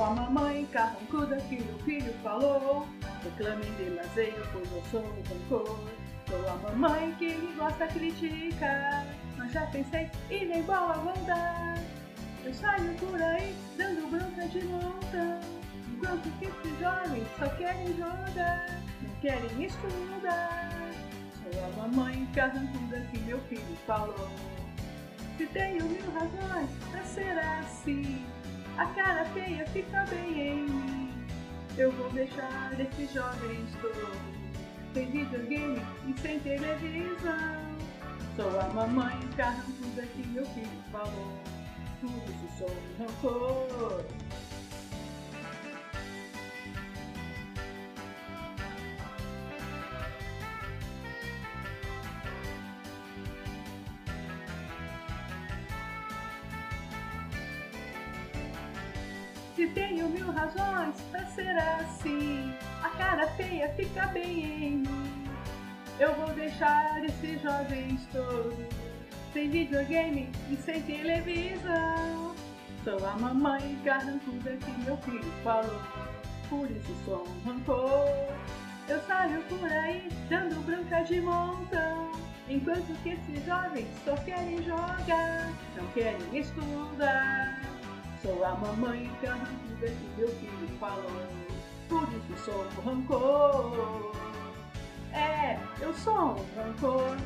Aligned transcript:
Sou 0.00 0.06
a 0.06 0.14
mamãe 0.14 0.64
carrancuda 0.72 1.36
que 1.50 1.62
meu 1.62 1.78
filho 1.80 2.10
falou. 2.22 2.88
Reclamem 3.22 3.70
de 3.74 3.90
lazeiro, 3.90 4.48
pois 4.50 4.72
eu 4.72 4.82
sou 4.90 5.02
o 5.02 5.22
rancor. 5.28 5.78
Sou 6.26 6.48
a 6.48 6.54
mamãe 6.54 7.14
que 7.18 7.34
gosta 7.54 7.86
criticar. 7.86 9.04
Mas 9.36 9.52
já 9.52 9.66
pensei 9.66 10.10
e 10.30 10.46
nem 10.46 10.62
bola 10.62 10.94
vou 10.94 11.12
dar. 11.26 11.78
Eu 12.42 12.54
saio 12.54 12.94
por 12.94 13.20
aí 13.20 13.54
dando 13.76 14.10
bronca 14.10 14.48
de 14.48 14.64
montão. 14.64 15.40
Enquanto 15.92 16.38
que 16.38 16.46
esses 16.46 16.80
jovens 16.80 17.28
só 17.38 17.46
querem 17.56 17.94
jogar, 17.98 18.82
não 19.02 19.14
querem 19.20 19.66
estudar. 19.66 20.92
Sou 21.42 21.62
a 21.62 21.68
mamãe 21.76 22.26
carrancuda 22.34 23.00
que 23.12 23.18
meu 23.18 23.38
filho 23.40 23.76
falou. 23.86 24.30
Se 25.36 25.44
tenho 25.48 25.84
mil 25.84 26.10
razões 26.12 26.70
pra 26.90 27.02
ser 27.02 27.38
assim, 27.38 28.24
a 28.80 28.86
cara 28.94 29.26
feia 29.26 29.66
fica 29.66 30.06
bem 30.08 30.40
em 30.40 30.62
mim. 30.62 31.12
Eu 31.76 31.92
vou 31.92 32.10
deixar 32.12 32.72
esses 32.80 33.12
jovens 33.12 33.68
todos 33.82 34.18
sem 34.94 35.10
videogame 35.10 35.82
e 36.08 36.18
sem 36.18 36.40
televisão. 36.40 37.76
Sou 38.36 38.58
a 38.58 38.68
mamãe 38.68 39.20
carrancuda 39.36 40.02
que 40.02 40.26
meu 40.28 40.46
filho 40.46 40.82
falou. 40.90 41.38
Por 42.00 42.08
isso 42.08 42.58
sou 42.58 42.70
um 42.70 43.04
rancor. 43.04 44.04
Se 59.60 59.66
tenho 59.66 60.08
mil 60.08 60.32
razões 60.32 60.96
pra 61.10 61.22
ser 61.26 61.54
assim, 61.58 62.50
a 62.82 62.88
cara 62.96 63.28
feia 63.32 63.68
fica 63.74 64.06
bem 64.06 64.42
em 64.42 64.76
mim. 64.78 65.28
Eu 65.98 66.14
vou 66.14 66.30
deixar 66.30 67.04
esses 67.04 67.42
jovens 67.42 68.08
todos 68.10 68.56
sem 69.34 69.50
videogame 69.50 70.32
e 70.48 70.56
sem 70.56 70.80
televisão. 70.80 72.34
Sou 72.82 73.06
a 73.06 73.18
mamãe 73.18 73.78
carrancuda 73.84 74.56
que 74.56 74.70
meu 74.80 74.96
filho 74.96 75.30
falou, 75.44 75.82
por 76.48 76.70
isso 76.70 76.96
sou 77.04 77.28
um 77.28 77.50
rancor. 77.50 78.08
Eu 78.88 78.98
saio 79.02 79.42
por 79.42 79.70
aí 79.70 80.08
dando 80.30 80.64
bronca 80.64 81.02
de 81.02 81.20
montão, 81.20 82.12
enquanto 82.48 82.98
que 83.02 83.10
esses 83.10 83.44
jovens 83.44 83.88
só 84.06 84.16
querem 84.24 84.62
jogar, 84.62 85.52
não 85.76 85.86
querem 85.88 86.38
estudar. 86.38 87.69
Sou 88.22 88.44
a 88.44 88.54
mamãe 88.54 89.10
carrancuda 89.22 89.86
que 89.86 90.10
meu 90.18 90.28
filho 90.28 90.68
falou, 90.78 91.10
por 91.88 92.02
isso 92.02 92.44
sou 92.44 92.64
um 92.64 92.84
rancor. 92.84 94.12
É, 95.14 95.58
eu 95.80 95.94
sou 95.94 96.36
um 96.36 96.46
rancor. 96.54 97.16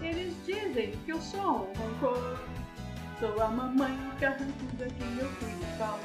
Eles 0.00 0.34
dizem 0.46 0.92
que 1.04 1.12
eu 1.12 1.20
sou 1.20 1.68
um 1.68 1.72
rancor. 1.74 2.38
Sou 3.20 3.42
a 3.42 3.48
mamãe 3.48 3.94
carrancuda 4.18 4.86
que 4.86 5.04
meu 5.04 5.28
filho 5.28 5.66
falou. 5.76 6.00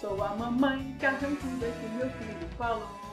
Sou 0.00 0.24
a 0.24 0.34
mamãe 0.34 0.96
carrancuda 0.98 1.66
que 1.70 1.88
meu 1.96 2.10
filho 2.10 2.48
falou. 2.58 3.05